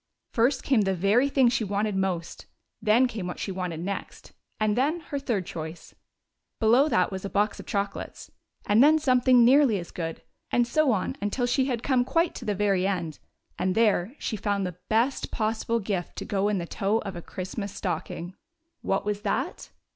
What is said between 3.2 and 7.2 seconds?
what she wanted next, and then her third choice. Below that